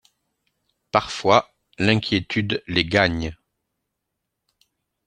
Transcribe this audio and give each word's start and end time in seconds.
Parfois 0.89 1.53
l’inquiétude 1.77 2.63
les 2.65 2.85
gagne. 2.85 3.37